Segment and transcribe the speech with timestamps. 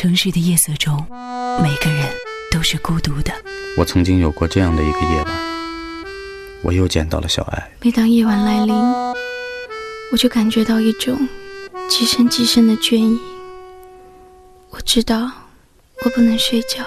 [0.00, 0.96] 城市的夜色中，
[1.62, 2.08] 每个人
[2.50, 3.30] 都是孤独的。
[3.76, 6.04] 我曾经有过这样的一个夜晚，
[6.62, 7.70] 我又见到了小爱。
[7.82, 8.74] 每当夜晚来临，
[10.10, 11.28] 我就感觉到一种
[11.86, 13.20] 极深极深的倦意。
[14.70, 15.30] 我知道
[16.02, 16.82] 我不能睡觉，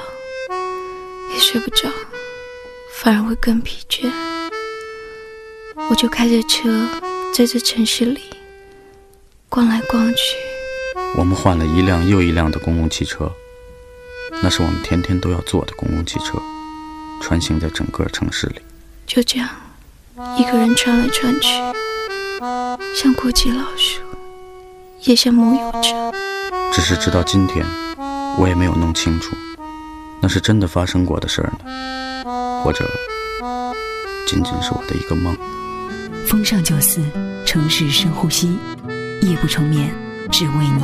[1.32, 1.88] 也睡不着，
[2.95, 4.11] 反而会更疲倦。
[5.88, 6.89] 我就开着车
[7.32, 8.21] 在这城市里
[9.50, 10.52] 逛来逛去。
[11.16, 13.31] 我们换了一辆又一辆的公共汽车，
[14.41, 16.41] 那是我们天天都要坐的公共汽车，
[17.22, 18.55] 穿行在整个城市里。
[19.05, 19.48] 就这样，
[20.38, 21.49] 一个人穿来穿去，
[22.95, 24.02] 像过街老鼠，
[25.02, 26.13] 也像梦游者。
[26.73, 27.64] 只是直到今天，
[28.39, 29.36] 我也没有弄清楚，
[30.20, 32.89] 那是真的发生过的事儿呢，或者
[34.25, 35.38] 仅仅是我的一个梦。
[36.25, 37.02] 风尚九四，
[37.45, 38.58] 城市深呼吸，
[39.22, 39.94] 夜不成眠，
[40.32, 40.84] 只为你。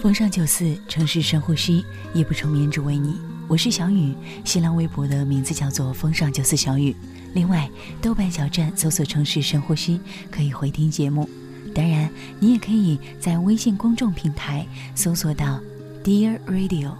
[0.00, 1.84] 风尚九四，城市深呼吸，
[2.14, 3.20] 夜不成眠，只为你。
[3.48, 6.94] 我是小雨，新浪微博的名字叫做风尚九四小雨。
[7.34, 11.28] 另外，豆瓣小站搜索“城市深呼吸”，可以回听节目。
[11.74, 15.60] 当然，你也可以在微信公众平台搜索到
[16.02, 16.92] “Dear Radio”，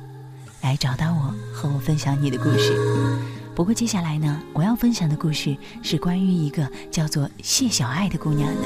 [0.62, 3.31] 来找到我，和我分享你的故事。
[3.54, 8.62] 不过接下来呢，我要分享的故事是关于一个叫做谢小爱的姑娘的。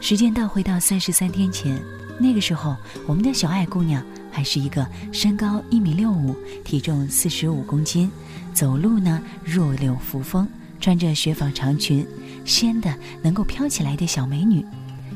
[0.00, 1.80] 时间倒回到三十三天前。
[2.18, 6.34] 那个时候，我们的小爱姑娘还是一个身高一米六五、
[6.64, 8.10] 体重四十五公斤、
[8.52, 10.48] 走路呢弱柳扶风、
[10.80, 12.04] 穿着雪纺长裙、
[12.44, 14.64] 仙的能够飘起来的小美女。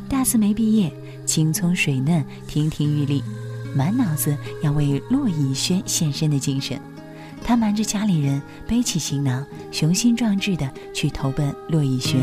[0.09, 0.93] 大四没毕业，
[1.25, 3.23] 青葱水嫩、亭亭玉立，
[3.75, 6.81] 满脑子要为洛以轩献身的精神。
[7.45, 12.21] 她瞒着家里人，背起行囊，雄心壮志地去投奔骆以轩。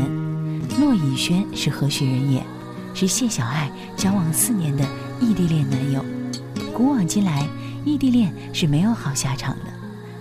[0.80, 2.42] 骆以轩是何许人也？
[2.94, 4.84] 是谢小爱交往四年的
[5.20, 6.04] 异地恋男友，
[6.74, 7.46] 古往今来，
[7.84, 9.66] 异地恋是没有好下场的。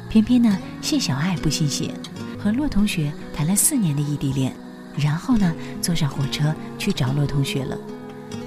[0.09, 1.91] 偏偏呢，谢小爱不信邪，
[2.37, 4.53] 和骆同学谈了四年的异地恋，
[4.95, 7.75] 然后呢，坐上火车去找骆同学了。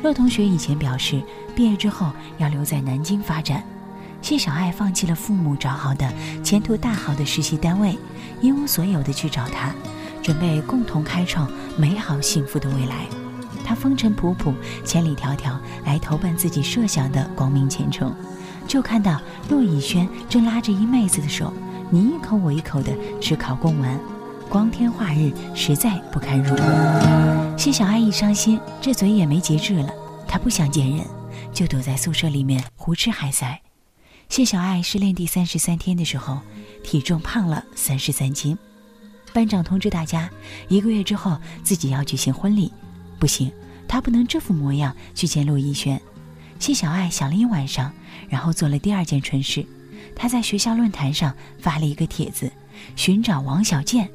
[0.03, 1.21] 骆同学以前表示，
[1.57, 3.65] 毕业之后要留在南京发展。
[4.23, 6.09] 谢小爱放弃了父母找好的、
[6.45, 7.99] 前途大好的实习单位，
[8.41, 9.75] 一无所有的去找他，
[10.23, 13.07] 准备共同开创美好幸福的未来。
[13.65, 14.53] 他风尘仆仆，
[14.85, 18.15] 千里迢迢来投奔自己设想的光明前程，
[18.67, 21.53] 就看到骆以轩正拉着一妹子的手，
[21.89, 23.99] 你一口我一口的吃烤贡丸，
[24.49, 27.59] 光天化日，实在不堪入目。
[27.59, 29.93] 谢小爱一伤心，这嘴也没节制了，
[30.27, 31.05] 她不想见人，
[31.53, 33.61] 就躲在宿舍里面胡吃海塞。
[34.31, 36.41] 谢小爱失恋第三十三天的时候，
[36.85, 38.57] 体重胖了三十三斤，
[39.33, 40.31] 班长通知大家，
[40.69, 42.73] 一个月之后自己要举行婚礼。
[43.19, 43.51] 不行，
[43.89, 46.01] 他不能这副模样去见陆逸轩。
[46.61, 46.73] 谢。
[46.73, 47.93] 小爱想了一晚上，
[48.29, 49.67] 然后做了第二件蠢事。
[50.15, 52.53] 他在学校论坛上发了一个帖子，
[52.95, 54.09] 寻找王小贱。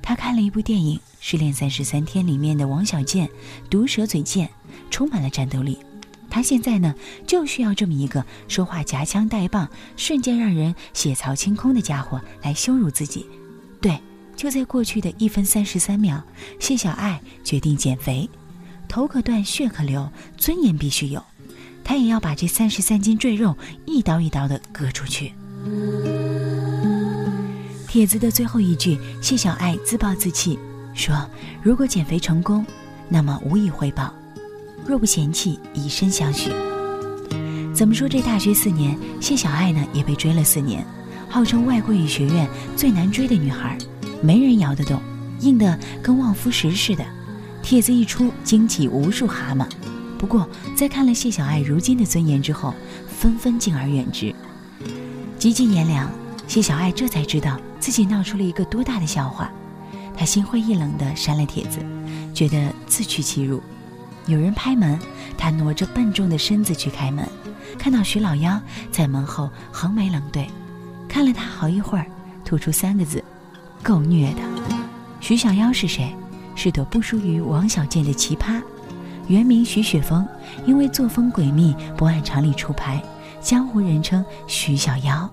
[0.00, 3.28] 他看了一部电影《失恋三十三天》里面的王小贱，
[3.68, 4.48] 毒舌嘴贱，
[4.92, 5.76] 充满了战斗力。
[6.30, 6.94] 他现在呢，
[7.26, 13.26] 就需要这么一个说话夹枪带棒、瞬间让人血槽清空的家伙来羞辱自己。
[13.80, 14.00] 对。
[14.36, 16.18] 就在过去的一分三十三秒，
[16.58, 18.26] 谢小爱决定减肥，
[18.88, 21.22] 头可断，血可流，尊严必须有，
[21.84, 23.54] 她也要把这三十三斤赘肉
[23.84, 25.34] 一刀一刀的割出去。
[27.86, 30.58] 帖子的最后一句，谢小爱自暴自弃，
[30.94, 31.28] 说
[31.62, 32.64] ：“如果减肥成功，
[33.10, 34.10] 那么无以回报；
[34.90, 36.50] 若不嫌弃，以身相许。”
[37.72, 38.08] 怎么说？
[38.08, 40.84] 这大学四年，谢小爱呢也被追了四年，
[41.28, 43.78] 号称外国语学院最难追的女孩。
[44.20, 45.00] 没人摇得动，
[45.40, 47.06] 硬的跟望夫石似的。
[47.62, 49.64] 帖子一出，惊起无数蛤蟆。
[50.18, 52.74] 不过，在看了谢小爱如今的尊严之后，
[53.08, 54.34] 纷纷敬而远之。
[55.38, 56.10] 几经炎凉，
[56.48, 59.50] 谢小爱这才知道自己闹出了一个多大的笑话。
[60.14, 61.78] 她心灰意冷地删了帖子，
[62.34, 63.62] 觉得自取其辱。
[64.30, 64.96] 有人拍门，
[65.36, 67.28] 他挪着笨重的身子去开门，
[67.76, 68.60] 看到徐老幺
[68.92, 70.48] 在门后横眉冷对，
[71.08, 72.06] 看了他好一会儿，
[72.44, 73.22] 吐出三个字。
[73.82, 74.42] 够虐的，
[75.18, 76.14] 徐小妖是谁？
[76.54, 78.62] 是朵不输于王小贱的奇葩，
[79.26, 80.24] 原名徐雪峰，
[80.64, 83.02] 因为作风诡秘，不按常理出牌，
[83.40, 85.28] 江湖人称徐小妖。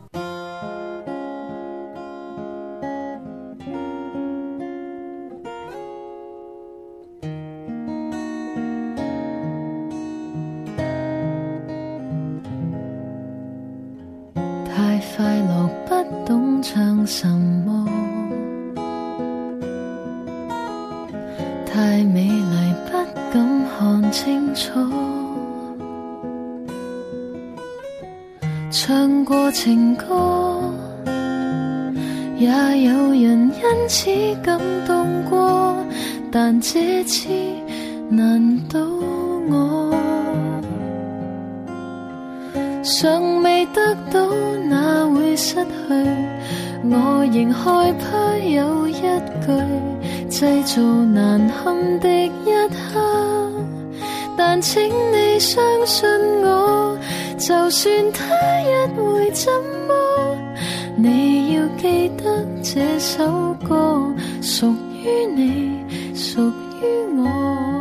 [36.32, 37.30] 但这次
[38.10, 38.80] 难倒
[39.50, 39.94] 我。
[42.84, 44.28] 尚未得到，
[44.70, 45.64] 哪会失去？
[46.90, 49.52] 我仍害怕有一句
[50.30, 53.52] 制造难堪的一刻，
[54.38, 56.08] 但请你相信
[56.44, 56.98] 我，
[57.38, 58.24] 就算他
[58.62, 59.52] 一会怎
[59.88, 59.94] 么，
[60.96, 64.02] 你要记得这首歌
[64.42, 65.77] 属于你，
[66.18, 67.77] 属于我。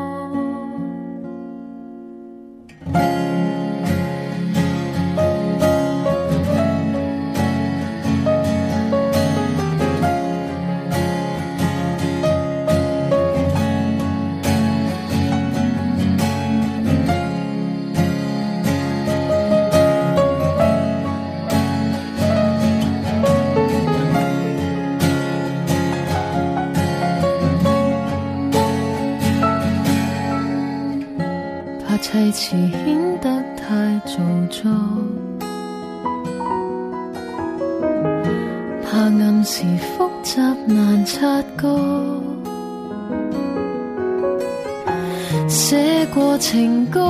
[46.48, 47.00] 情歌，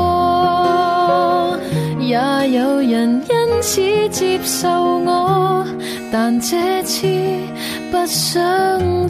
[2.00, 2.16] 也
[2.52, 5.62] 有人因此接受我，
[6.10, 7.06] 但这次
[7.92, 8.40] 不想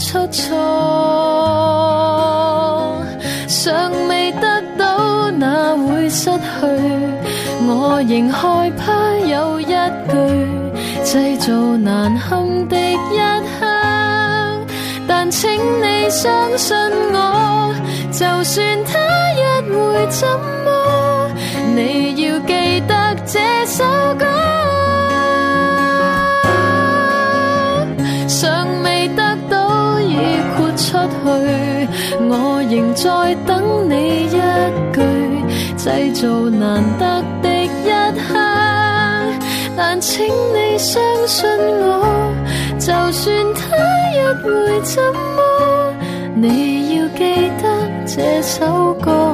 [0.00, 0.56] 出错，
[3.46, 6.38] 尚未得到，哪会失去？
[7.68, 8.92] 我仍害怕
[9.28, 9.74] 有一
[10.10, 10.12] 句
[11.04, 12.96] 制造难堪的一
[13.60, 13.64] 刻，
[15.06, 16.76] 但请你相信
[17.12, 17.72] 我，
[18.10, 18.98] 就算他
[19.76, 20.26] 会怎
[20.64, 21.30] 么，
[21.74, 22.92] 你要记得
[23.24, 23.84] 这首
[24.18, 24.24] 歌。
[28.28, 30.16] 尚未得到已
[30.56, 31.24] 豁出去，
[32.28, 34.38] 我仍在等你一
[34.92, 34.98] 句
[35.76, 35.84] 制
[36.20, 37.88] 造难得的一
[38.28, 38.34] 刻，
[39.76, 42.04] 但请你相信我，
[42.78, 43.24] 就算
[43.54, 43.60] 他
[44.12, 45.94] 日会怎么，
[46.34, 47.20] 你要记
[47.62, 47.64] 得
[48.06, 49.25] 这首歌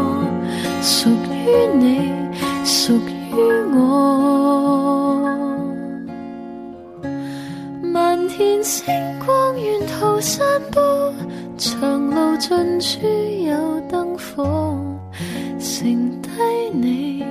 [0.83, 1.47] 屬於
[1.79, 2.11] 你，
[2.65, 3.33] 屬於
[3.77, 5.23] 我。
[7.81, 8.85] 漫天星
[9.25, 10.81] 光沿途散步，
[11.57, 13.07] 長路盡處
[13.47, 13.57] 有
[13.89, 14.77] 燈火，
[15.61, 16.29] 剩低
[16.73, 17.25] 你，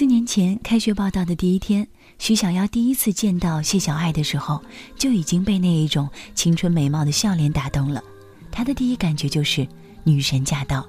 [0.00, 1.86] 四年前开学报道的第一天，
[2.18, 4.64] 徐小妖第一次见到谢小爱的时候，
[4.96, 8.02] 就已经被那一种青春美貌的笑脸打动了。
[8.50, 9.68] 她的第一感觉就是
[10.02, 10.88] 女神驾到。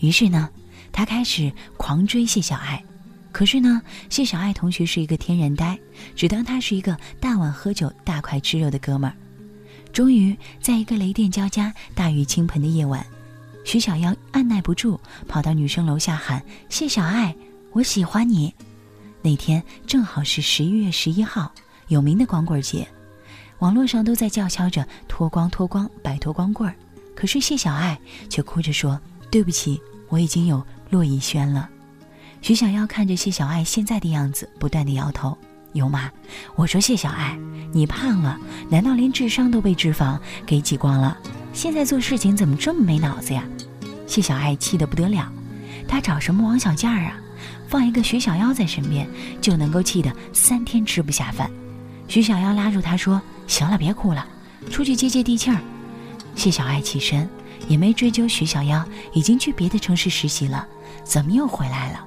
[0.00, 0.50] 于是呢，
[0.90, 2.82] 她开始狂追谢小爱。
[3.30, 3.80] 可是呢，
[4.10, 5.78] 谢小爱同学是一个天然呆，
[6.16, 9.14] 只当他是一个大碗喝酒、大块吃肉的哥们儿。
[9.92, 13.06] 终于，在一个雷电交加、大雨倾盆的夜晚，
[13.64, 14.98] 徐小妖按耐不住，
[15.28, 17.32] 跑到女生楼下喊：“谢小爱，
[17.72, 18.54] 我喜欢你。”
[19.22, 21.52] 那天正好是十一月十一号，
[21.88, 22.86] 有名的光棍节，
[23.60, 26.74] 网络上都在叫嚣着“脱光脱光，摆脱光棍儿”。
[27.14, 27.98] 可是谢小爱
[28.28, 29.00] 却哭着说
[29.30, 31.70] ：“对不起，我已经有骆以轩了。”
[32.42, 35.38] 徐小妖看着谢小爱现在的样子，不断的摇头
[35.72, 36.10] ：“有吗？
[36.56, 37.38] 我说谢小爱，
[37.72, 38.36] 你胖了，
[38.68, 41.16] 难道连智商都被脂肪给挤光了？
[41.52, 43.44] 现在做事情怎么这么没脑子呀？”
[44.08, 45.30] 谢小爱气得不得了，
[45.86, 47.21] 她找什么王小贱儿啊？
[47.68, 49.08] 放一个徐小妖在身边，
[49.40, 51.50] 就能够气得三天吃不下饭。
[52.08, 54.26] 徐小妖拉住她说：“行了，别哭了，
[54.70, 55.58] 出去接接地气儿。”
[56.34, 57.28] 谢小爱起身，
[57.68, 60.66] 也没追究徐小妖，已经去别的城市实习了，
[61.04, 62.04] 怎么又回来了？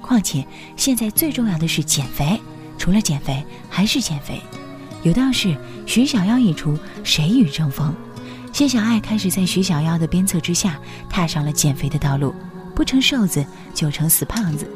[0.00, 2.40] 况且现在最重要的是减肥，
[2.76, 4.40] 除了减肥还是减肥。
[5.02, 7.94] 有道是徐小妖一出，谁与争锋？
[8.52, 10.78] 谢小爱开始在徐小妖的鞭策之下，
[11.10, 12.34] 踏上了减肥的道路，
[12.74, 14.68] 不成瘦子就成死胖子。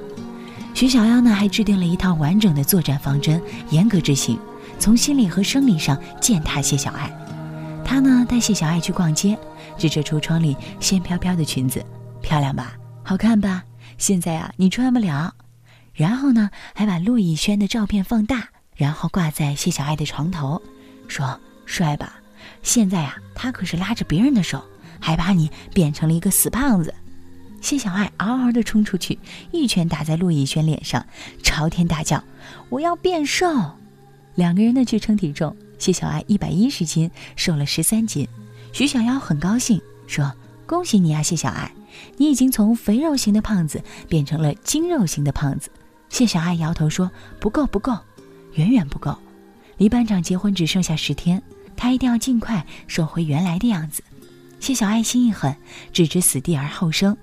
[0.75, 4.39] 徐小妖呢，还制定了一套完整的作战方针，严格执行，
[4.79, 7.11] 从心理和生理上践踏谢小爱。
[7.85, 9.37] 他呢，带谢小爱去逛街，
[9.77, 11.85] 指着橱窗里仙飘飘的裙子，
[12.23, 12.75] 漂亮吧？
[13.03, 13.65] 好看吧？
[13.97, 15.35] 现在啊，你穿不了。
[15.95, 20.63] 然后呢，还把陆逸轩的照片放大，然后挂在谢小爱的床头，
[21.09, 22.21] 说：“帅吧？
[22.63, 24.63] 现在啊，他可是拉着别人的手，
[25.01, 26.95] 还把你变成了一个死胖子。”
[27.61, 29.19] 谢小爱嗷嗷地冲出去，
[29.51, 31.05] 一拳打在陆逸轩脸上，
[31.43, 32.23] 朝天大叫
[32.71, 33.47] ：“我要变瘦！”
[34.37, 38.27] 两个人呢去称体重，谢小爱一百一十斤，瘦了十三斤。
[38.73, 40.33] 徐小妖很高兴，说
[40.67, 41.73] ：“恭喜你啊，谢小爱，
[42.17, 45.71] 你已经从肥肉型的胖子变成了精肉型的胖子。”
[46.09, 47.11] 谢小爱摇头说
[47.41, 47.99] ：“不够，不够，
[48.55, 49.19] 远远不够。
[49.77, 51.43] 离班长结婚只剩下十天，
[51.77, 54.03] 他一定要尽快瘦回原来的样子。”
[54.61, 55.55] 谢小爱心一狠，
[55.93, 57.17] 置之死地而后生。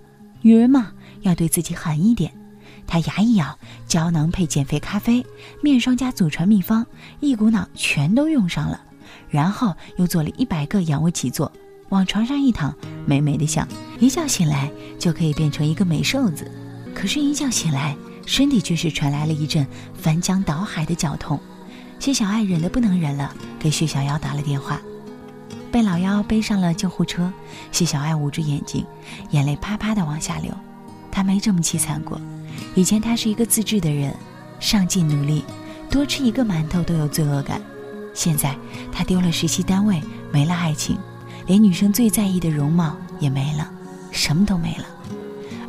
[0.45, 2.31] 女人嘛，要对自己狠一点。
[2.85, 5.25] 她牙一咬，胶囊配减肥咖啡，
[5.63, 6.85] 面霜加祖传秘方，
[7.19, 8.79] 一股脑全都用上了。
[9.27, 11.51] 然后又做了一百个仰卧起坐，
[11.89, 12.71] 往床上一躺，
[13.07, 13.67] 美美的想，
[13.99, 16.51] 一觉醒来就可以变成一个美瘦子。
[16.93, 17.97] 可是，一觉醒来，
[18.27, 21.39] 身体却是传来了一阵翻江倒海的绞痛。
[21.97, 24.79] 谢小爱忍得不能忍了，给薛小妖打了电话。
[25.75, 27.29] 被老幺背上了救护车，
[27.69, 28.85] 谢小爱捂住眼睛，
[29.31, 30.49] 眼泪啪啪的往下流。
[31.11, 32.17] 她没这么凄惨过。
[32.75, 34.15] 以前她是一个自制的人，
[34.57, 35.43] 上进努力，
[35.89, 37.59] 多吃一个馒头都有罪恶感。
[38.13, 38.55] 现在
[38.89, 40.01] 她丢了实习单位，
[40.31, 40.97] 没了爱情，
[41.45, 43.69] 连女生最在意的容貌也没了，
[44.11, 44.85] 什么都没了。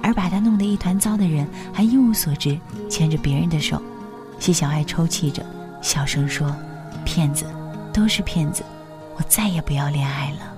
[0.00, 2.56] 而把她弄得一团糟的人还一无所知，
[2.88, 3.82] 牵着别人的手。
[4.38, 5.44] 谢小爱抽泣着，
[5.82, 6.54] 小声说
[7.04, 7.44] ：“骗子，
[7.92, 8.62] 都是骗子。”
[9.18, 10.55] 我再也不要恋爱了。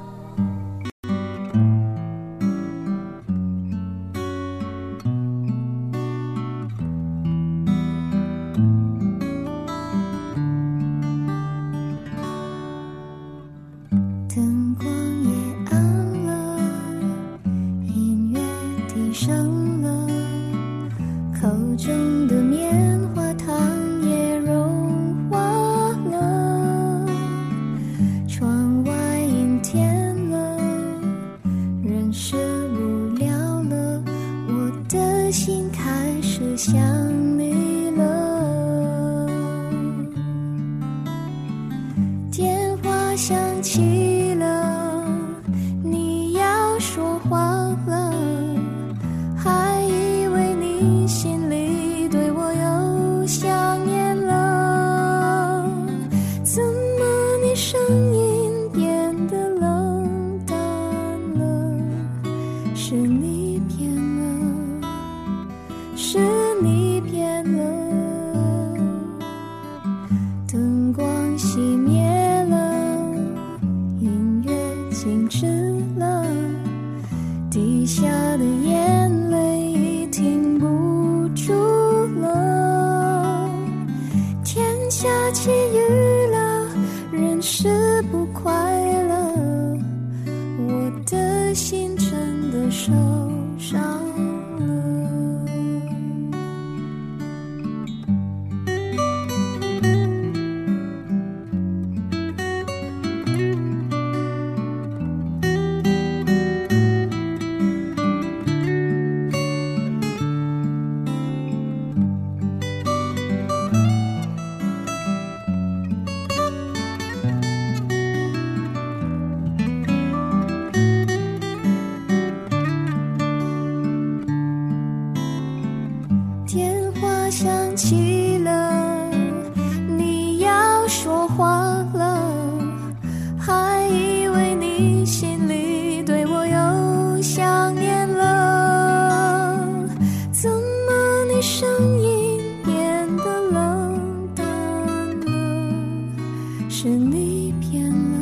[146.99, 148.19] 你变了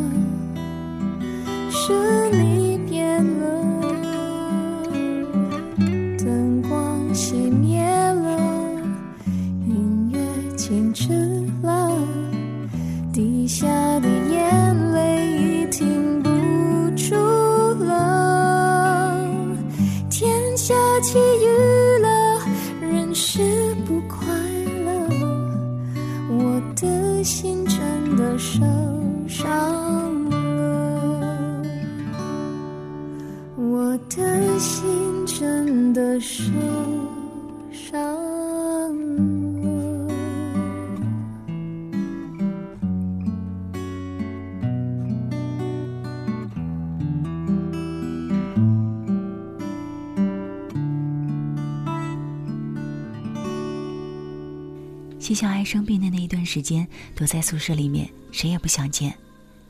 [55.26, 59.12] 谢小爱生病的那一段时间，躲在宿舍里面，谁也不想见。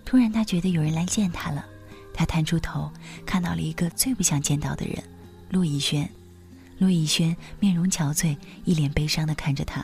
[0.04, 1.64] 突然，他觉得有人来见他了。
[2.12, 2.92] 他探出头，
[3.24, 5.02] 看到了一个最不想见到的人——
[5.48, 6.06] 陆逸轩。
[6.76, 8.36] 陆逸轩面容憔悴，
[8.66, 9.80] 一脸悲伤地看着他。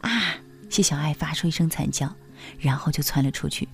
[0.00, 0.36] 啊！
[0.70, 2.10] 谢小爱发出一声惨叫，
[2.58, 3.68] 然后就窜了出去。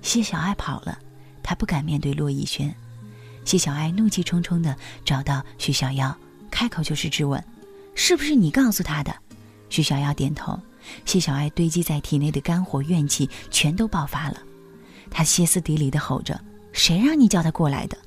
[0.00, 0.96] 谢小爱跑了，
[1.42, 2.72] 她不敢面对骆以轩。
[3.44, 6.16] 谢小爱怒气冲冲地找到徐小妖，
[6.52, 7.44] 开口就是质问
[7.96, 9.12] ：“是不是你告诉他的？”
[9.68, 10.58] 徐小妖点头。
[11.04, 14.38] 谢小爱堆积在体内的肝火怨气全都爆发了，
[15.10, 16.40] 她歇斯底里地吼着
[16.72, 17.98] ：“谁让你叫他过来的？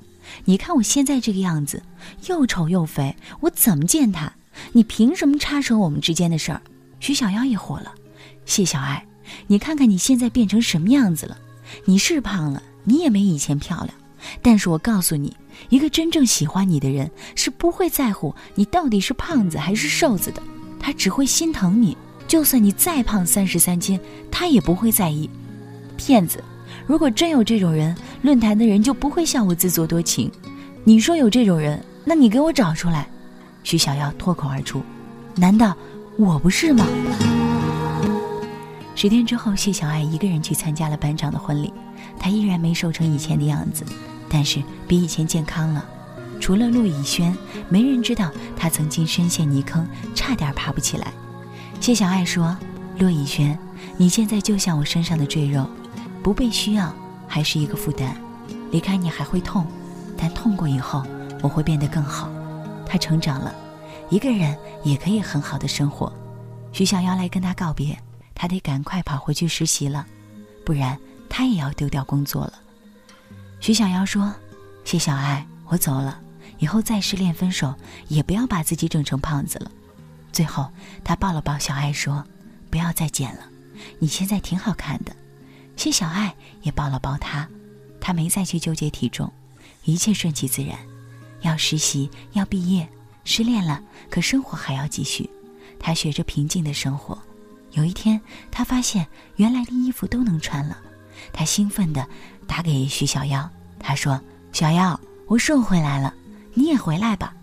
[0.44, 1.82] 你看我现在这个样子，
[2.26, 4.32] 又丑又肥，我怎么见他？
[4.72, 6.60] 你凭什么插手我们之间的事儿？”
[6.98, 7.94] 徐小妖也火了
[8.46, 9.06] ：“谢小爱，
[9.46, 11.38] 你看看你现在变成什么样子了？
[11.84, 13.94] 你是胖了，你也没以前漂亮。
[14.40, 15.36] 但是我告诉你，
[15.68, 20.42] 一个真正喜欢你的人是不会在乎你到底是胖子还是瘦子的，
[20.82, 21.96] 他只会心疼你。”
[22.28, 25.28] 就算你再胖三十三斤，他也不会在意。
[25.98, 26.42] 骗子！
[26.86, 30.30] 如果真有这种人，论坛的人就不会笑我自作多情。
[30.82, 33.06] 你说有这种人，那你给我找出来。
[33.62, 34.82] 徐小妖脱口而出
[35.36, 35.76] ：“难道
[36.16, 36.86] 我不是吗？”
[38.96, 41.70] 十天之后，谢小爱一个人去参加了班长的婚礼。
[42.18, 43.84] 她依然没瘦成以前的样子，
[44.30, 45.84] 但是比以前健康了。
[46.42, 47.32] 除了陆以轩，
[47.68, 51.12] 没人知道他曾经深陷泥坑，差点爬不起来。
[51.80, 52.58] 谢小爱说
[52.98, 53.56] ：“陆以轩，
[53.96, 55.64] 你现在就像我身上的赘肉，
[56.20, 56.92] 不被需要
[57.28, 58.20] 还是一个负担。
[58.72, 59.64] 离开你还会痛，
[60.18, 61.06] 但痛过以后，
[61.42, 62.28] 我会变得更好。
[62.84, 63.54] 他成长了，
[64.10, 66.12] 一个人也可以很好的生活。”
[66.72, 67.96] 徐小妖来跟他告别，
[68.34, 70.04] 他得赶快跑回去实习了，
[70.66, 72.54] 不然他也要丢掉工作了。
[73.60, 74.34] 徐小妖说
[74.84, 76.18] ：“谢小爱，我走了，
[76.62, 77.74] 以后再失恋分手，
[78.06, 79.68] 也不要把自己整成胖子了。”
[80.30, 80.70] 最后，
[81.02, 82.24] 他抱了抱小爱，说
[82.70, 83.40] ：“不要再减了，
[83.98, 85.12] 你现在挺好看的。”
[85.74, 87.48] 谢小爱也抱了抱他，
[88.00, 89.32] 他没再去纠结体重，
[89.82, 90.78] 一切顺其自然。
[91.40, 92.88] 要实习，要毕业，
[93.24, 95.28] 失恋了，可生活还要继续。
[95.80, 97.20] 他学着平静的生活。
[97.72, 98.20] 有一天，
[98.52, 99.04] 他发现
[99.34, 100.78] 原来的衣服都能穿了，
[101.32, 102.06] 他兴奋地
[102.46, 104.20] 打给徐小妖，他说
[104.54, 106.14] ：“小妖，我瘦回来了，
[106.54, 107.34] 你也回来吧。”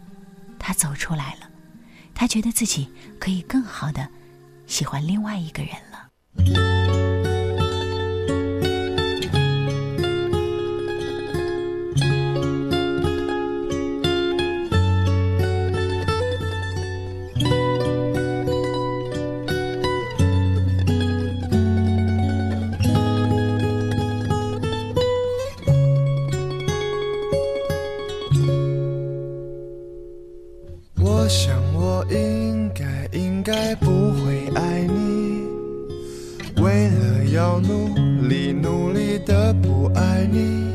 [0.60, 1.50] 他走出来了。
[2.20, 4.06] 他觉得自己可以更好的
[4.68, 6.79] 喜欢另外一个人了。
[37.40, 40.68] 要努力努力的不爱你。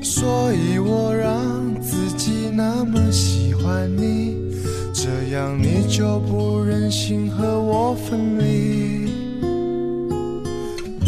[0.00, 4.36] 所以我让自己那么喜欢你。
[4.94, 9.10] 这样你就不忍心和我分离。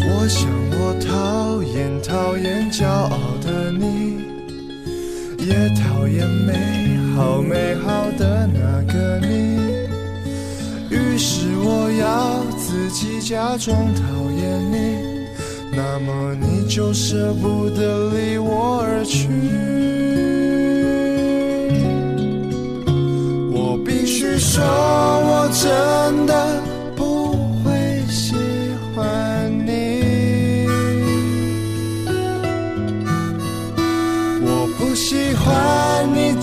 [0.01, 4.19] 我想我讨厌讨厌骄傲的你。
[5.39, 9.61] 也讨厌美好美好的那个你。
[10.89, 14.97] 于是我要自己假装讨厌你，
[15.71, 19.27] 那么你就舍不得离我而去。
[23.51, 26.61] 我必须说，我真的
[26.95, 28.35] 不会喜
[28.95, 30.67] 欢你。
[34.45, 36.39] 我不喜欢你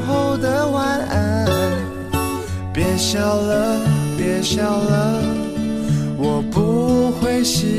[0.00, 1.48] 后的晚安。
[2.72, 3.80] 别笑了，
[4.16, 5.20] 别笑了，
[6.16, 7.73] 我不会习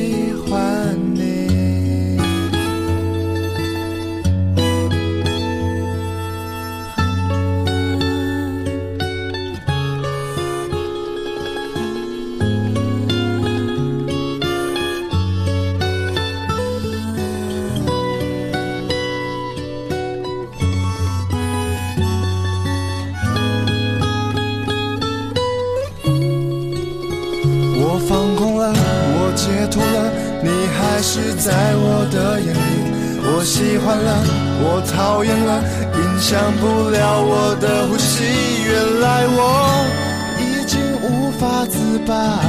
[42.00, 42.40] 吧，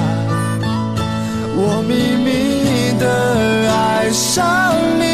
[1.57, 3.05] 我秘密的
[3.71, 5.05] 爱上你。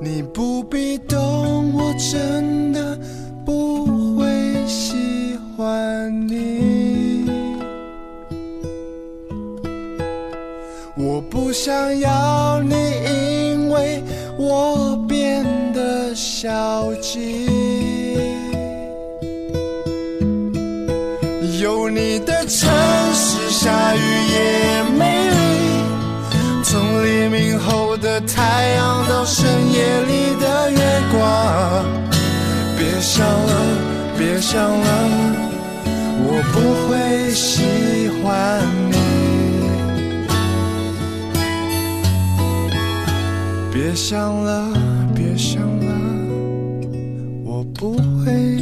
[0.00, 2.98] 你不必懂，我真的
[3.44, 4.26] 不会
[4.66, 7.26] 喜欢你。
[10.96, 14.02] 我不想要你，因为
[14.38, 17.27] 我变得消极。
[23.68, 25.36] 下雨也美丽。
[26.64, 30.78] 从黎明后的太阳到深夜里的月
[31.12, 31.84] 光，
[32.78, 33.52] 别想了，
[34.16, 34.88] 别想了，
[36.24, 36.56] 我不
[36.88, 38.26] 会喜欢
[38.90, 38.96] 你。
[43.70, 44.64] 别想了，
[45.14, 45.92] 别想了，
[47.44, 48.57] 我不会。